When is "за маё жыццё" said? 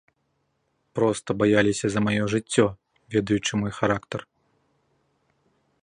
1.95-2.65